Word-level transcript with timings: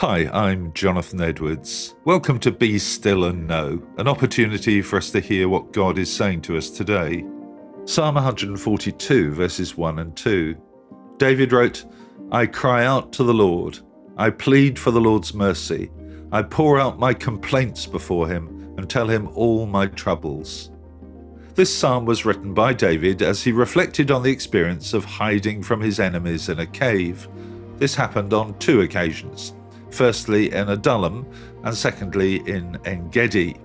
Hi, 0.00 0.30
I'm 0.32 0.72
Jonathan 0.74 1.20
Edwards. 1.20 1.96
Welcome 2.04 2.38
to 2.40 2.52
Be 2.52 2.78
Still 2.78 3.24
and 3.24 3.48
Know, 3.48 3.82
an 3.96 4.06
opportunity 4.06 4.80
for 4.80 4.96
us 4.96 5.10
to 5.10 5.18
hear 5.18 5.48
what 5.48 5.72
God 5.72 5.98
is 5.98 6.08
saying 6.08 6.42
to 6.42 6.56
us 6.56 6.70
today. 6.70 7.26
Psalm 7.84 8.14
142, 8.14 9.32
verses 9.32 9.76
1 9.76 9.98
and 9.98 10.16
2. 10.16 10.54
David 11.16 11.52
wrote, 11.52 11.84
I 12.30 12.46
cry 12.46 12.84
out 12.84 13.12
to 13.14 13.24
the 13.24 13.34
Lord. 13.34 13.80
I 14.16 14.30
plead 14.30 14.78
for 14.78 14.92
the 14.92 15.00
Lord's 15.00 15.34
mercy. 15.34 15.90
I 16.30 16.42
pour 16.42 16.78
out 16.78 17.00
my 17.00 17.12
complaints 17.12 17.84
before 17.84 18.28
him 18.28 18.74
and 18.76 18.88
tell 18.88 19.08
him 19.08 19.28
all 19.34 19.66
my 19.66 19.88
troubles. 19.88 20.70
This 21.56 21.76
psalm 21.76 22.04
was 22.04 22.24
written 22.24 22.54
by 22.54 22.72
David 22.72 23.20
as 23.20 23.42
he 23.42 23.50
reflected 23.50 24.12
on 24.12 24.22
the 24.22 24.30
experience 24.30 24.94
of 24.94 25.04
hiding 25.04 25.60
from 25.60 25.80
his 25.80 25.98
enemies 25.98 26.48
in 26.48 26.60
a 26.60 26.66
cave. 26.66 27.26
This 27.78 27.96
happened 27.96 28.32
on 28.32 28.56
two 28.60 28.82
occasions 28.82 29.54
firstly 29.90 30.52
in 30.52 30.68
Adullam 30.68 31.26
and 31.64 31.74
secondly 31.74 32.36
in 32.46 32.78
En 32.84 33.08
Gedi. 33.10 33.56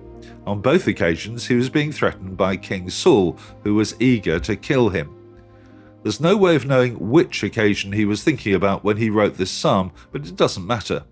On 0.46 0.60
both 0.60 0.86
occasions, 0.86 1.46
he 1.46 1.54
was 1.54 1.70
being 1.70 1.90
threatened 1.92 2.36
by 2.36 2.56
King 2.56 2.90
Saul, 2.90 3.38
who 3.62 3.74
was 3.74 4.00
eager 4.00 4.38
to 4.40 4.56
kill 4.56 4.90
him. 4.90 5.14
There's 6.02 6.20
no 6.20 6.36
way 6.36 6.54
of 6.54 6.66
knowing 6.66 7.10
which 7.10 7.42
occasion 7.42 7.92
he 7.92 8.04
was 8.04 8.22
thinking 8.22 8.54
about 8.54 8.84
when 8.84 8.98
he 8.98 9.08
wrote 9.08 9.36
this 9.36 9.50
psalm, 9.50 9.90
but 10.12 10.26
it 10.26 10.36
doesn't 10.36 10.66
matter. 10.66 11.04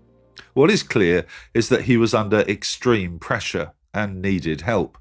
What 0.53 0.69
is 0.69 0.83
clear 0.83 1.25
is 1.55 1.69
that 1.69 1.83
he 1.83 1.97
was 1.97 2.13
under 2.13 2.41
extreme 2.41 3.17
pressure 3.17 3.71
and 3.91 4.21
needed 4.21 4.61
help. 4.61 4.99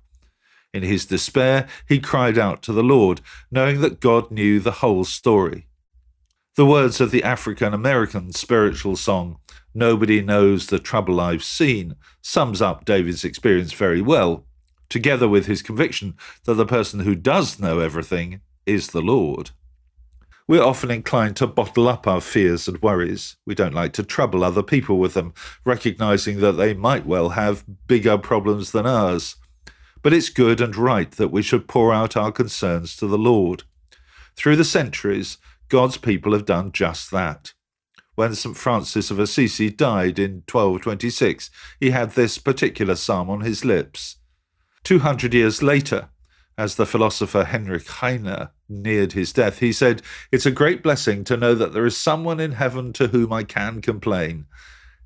In 0.73 0.83
his 0.83 1.05
despair, 1.05 1.69
he 1.87 1.99
cried 1.99 2.38
out 2.38 2.63
to 2.63 2.73
the 2.73 2.83
Lord, 2.83 3.21
knowing 3.51 3.83
that 3.83 4.01
God 4.01 4.30
knew 4.30 4.60
the 4.60 4.80
whole 4.80 5.05
story. 5.05 5.66
The 6.55 6.65
words 6.65 6.99
of 7.01 7.10
the 7.10 7.23
African 7.23 7.74
American 7.74 8.33
spiritual 8.33 8.97
song, 8.97 9.38
Nobody 9.75 10.21
Knows 10.21 10.67
the 10.67 10.79
Trouble 10.79 11.21
I've 11.21 11.45
Seen, 11.45 11.97
sums 12.21 12.61
up 12.61 12.85
David's 12.85 13.25
experience 13.25 13.73
very 13.73 14.02
well, 14.02 14.45
together 14.88 15.29
with 15.29 15.46
his 15.46 15.63
conviction 15.63 16.15
that 16.45 16.55
the 16.55 16.66
person 16.66 17.01
who 17.01 17.15
does 17.15 17.59
know 17.59 17.79
everything 17.79 18.41
is 18.66 18.88
the 18.88 19.01
Lord. 19.01 19.51
We're 20.46 20.63
often 20.63 20.91
inclined 20.91 21.37
to 21.37 21.46
bottle 21.46 21.88
up 21.88 22.07
our 22.07 22.21
fears 22.21 22.69
and 22.69 22.83
worries. 22.83 23.37
We 23.46 23.55
don't 23.55 23.74
like 23.74 23.95
to 23.95 24.02
trouble 24.02 24.45
other 24.45 24.63
people 24.63 24.99
with 24.99 25.15
them, 25.15 25.33
recognizing 25.65 26.41
that 26.41 26.52
they 26.52 26.74
might 26.74 27.07
well 27.07 27.30
have 27.30 27.65
bigger 27.87 28.18
problems 28.18 28.73
than 28.73 28.87
ours. 28.87 29.37
But 30.02 30.13
it's 30.13 30.29
good 30.29 30.61
and 30.61 30.77
right 30.77 31.11
that 31.13 31.30
we 31.30 31.43
should 31.43 31.68
pour 31.68 31.93
out 31.93 32.16
our 32.16 32.33
concerns 32.33 32.96
to 32.96 33.07
the 33.07 33.16
Lord. 33.16 33.63
Through 34.37 34.57
the 34.57 34.65
centuries, 34.65 35.39
God's 35.68 35.96
people 35.96 36.33
have 36.33 36.45
done 36.45 36.73
just 36.73 37.11
that. 37.13 37.55
When 38.15 38.35
St. 38.35 38.57
Francis 38.57 39.10
of 39.10 39.18
Assisi 39.18 39.71
died 39.71 40.18
in 40.18 40.43
1226, 40.51 41.51
he 41.80 41.91
had 41.91 42.10
this 42.10 42.37
particular 42.37 42.95
psalm 42.95 43.30
on 43.30 43.41
his 43.41 43.65
lips. 43.65 44.16
Two 44.85 44.99
hundred 44.99 45.32
years 45.32 45.63
later, 45.63 46.10
as 46.59 46.74
the 46.74 46.85
philosopher 46.85 47.45
Heinrich 47.45 47.88
Heine 47.88 48.49
neared 48.68 49.13
his 49.13 49.33
death, 49.33 49.60
he 49.60 49.73
said, 49.73 50.02
It's 50.30 50.45
a 50.45 50.51
great 50.51 50.83
blessing 50.83 51.24
to 51.24 51.37
know 51.37 51.55
that 51.55 51.73
there 51.73 51.87
is 51.87 51.96
someone 51.96 52.38
in 52.38 52.52
heaven 52.52 52.93
to 52.95 53.09
whom 53.09 53.33
I 53.33 53.45
can 53.45 53.80
complain. 53.80 54.46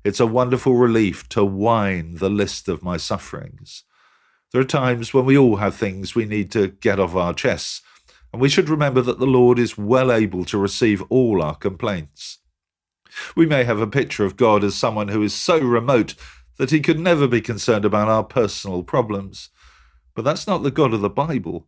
It's 0.03 0.19
a 0.19 0.27
wonderful 0.27 0.75
relief 0.75 1.29
to 1.29 1.45
whine 1.45 2.15
the 2.15 2.29
list 2.29 2.67
of 2.67 2.83
my 2.83 2.97
sufferings. 2.97 3.83
There 4.51 4.61
are 4.61 4.65
times 4.65 5.13
when 5.13 5.25
we 5.25 5.37
all 5.37 5.57
have 5.57 5.75
things 5.75 6.15
we 6.15 6.25
need 6.25 6.51
to 6.51 6.67
get 6.67 6.99
off 6.99 7.15
our 7.15 7.33
chests, 7.33 7.81
and 8.33 8.41
we 8.41 8.49
should 8.49 8.69
remember 8.69 9.01
that 9.01 9.19
the 9.19 9.25
Lord 9.25 9.59
is 9.59 9.77
well 9.77 10.11
able 10.11 10.43
to 10.45 10.57
receive 10.57 11.01
all 11.09 11.41
our 11.41 11.55
complaints. 11.55 12.39
We 13.35 13.45
may 13.45 13.63
have 13.63 13.79
a 13.79 13.87
picture 13.87 14.25
of 14.25 14.37
God 14.37 14.63
as 14.63 14.75
someone 14.75 15.09
who 15.09 15.21
is 15.23 15.33
so 15.33 15.59
remote 15.59 16.15
that 16.57 16.71
he 16.71 16.79
could 16.79 16.99
never 16.99 17.27
be 17.27 17.41
concerned 17.41 17.85
about 17.85 18.07
our 18.07 18.23
personal 18.23 18.83
problems. 18.83 19.49
But 20.15 20.25
that's 20.25 20.47
not 20.47 20.63
the 20.63 20.71
God 20.71 20.93
of 20.93 21.01
the 21.01 21.09
Bible. 21.09 21.67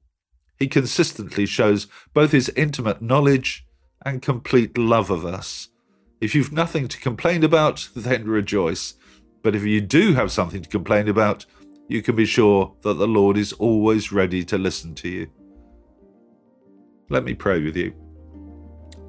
He 0.58 0.68
consistently 0.68 1.46
shows 1.46 1.88
both 2.14 2.32
his 2.32 2.50
intimate 2.50 3.02
knowledge 3.02 3.66
and 4.06 4.22
complete 4.22 4.78
love 4.78 5.10
of 5.10 5.26
us. 5.26 5.70
If 6.20 6.36
you've 6.36 6.52
nothing 6.52 6.88
to 6.88 7.00
complain 7.00 7.44
about, 7.44 7.90
then 7.96 8.26
rejoice. 8.26 8.96
But 9.42 9.56
if 9.56 9.64
you 9.64 9.80
do 9.80 10.14
have 10.14 10.32
something 10.32 10.62
to 10.62 10.70
complain 10.70 11.08
about, 11.08 11.46
you 11.88 12.02
can 12.02 12.16
be 12.16 12.26
sure 12.26 12.76
that 12.82 12.96
the 12.96 13.08
Lord 13.08 13.38
is 13.38 13.54
always 13.54 14.12
ready 14.12 14.44
to 14.46 14.58
listen 14.58 14.96
to 14.96 15.10
you. 15.10 15.28
Let 17.10 17.24
me 17.24 17.34
pray 17.34 17.64
with 17.64 17.78
you. 17.78 17.94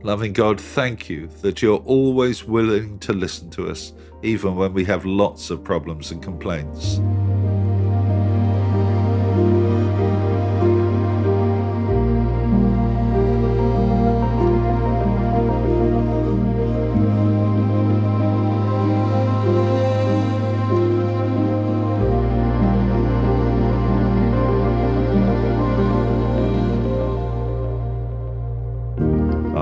Loving 0.03 0.33
God, 0.33 0.59
thank 0.59 1.11
you 1.11 1.27
that 1.43 1.61
you're 1.61 1.83
always 1.85 2.45
willing 2.45 2.99
to 3.01 3.13
listen 3.13 3.51
to 3.51 3.69
us, 3.69 3.93
even 4.23 4.57
when 4.57 4.73
we 4.73 4.83
have 4.87 5.05
lots 5.05 5.51
of 5.51 5.63
problems 5.63 6.11
and 6.11 6.23
complaints. 6.23 6.99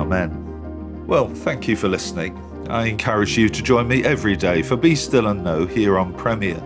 Amen. 0.09 1.07
Well, 1.07 1.29
thank 1.29 1.69
you 1.69 1.77
for 1.77 1.87
listening. 1.87 2.39
I 2.71 2.87
encourage 2.87 3.37
you 3.37 3.51
to 3.51 3.63
join 3.63 3.87
me 3.87 4.03
every 4.05 4.37
day 4.37 4.63
for 4.63 4.75
Be 4.75 4.95
Still 4.95 5.27
and 5.27 5.45
Know 5.45 5.67
here 5.67 5.99
on 5.99 6.15
Premier. 6.15 6.63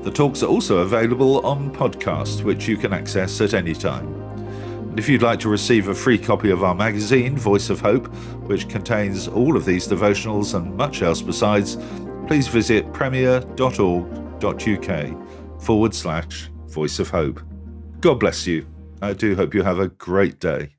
The 0.00 0.10
talks 0.10 0.42
are 0.42 0.46
also 0.46 0.78
available 0.78 1.44
on 1.44 1.70
podcast, 1.70 2.44
which 2.44 2.66
you 2.66 2.78
can 2.78 2.94
access 2.94 3.42
at 3.42 3.52
any 3.52 3.74
time. 3.74 4.06
And 4.78 4.98
if 4.98 5.06
you'd 5.06 5.20
like 5.20 5.38
to 5.40 5.50
receive 5.50 5.88
a 5.88 5.94
free 5.94 6.16
copy 6.16 6.50
of 6.50 6.64
our 6.64 6.74
magazine, 6.74 7.36
Voice 7.36 7.68
of 7.68 7.82
Hope, 7.82 8.06
which 8.46 8.70
contains 8.70 9.28
all 9.28 9.54
of 9.54 9.66
these 9.66 9.86
devotionals 9.86 10.54
and 10.54 10.74
much 10.74 11.02
else 11.02 11.20
besides, 11.20 11.76
please 12.26 12.48
visit 12.48 12.90
premier.org.uk 12.94 13.52
forward 15.60 15.94
slash 15.94 16.50
Voice 16.68 16.98
of 16.98 17.10
Hope. 17.10 17.42
God 18.00 18.18
bless 18.18 18.46
you. 18.46 18.66
I 19.02 19.12
do 19.12 19.36
hope 19.36 19.52
you 19.52 19.62
have 19.62 19.78
a 19.78 19.88
great 19.88 20.40
day. 20.40 20.76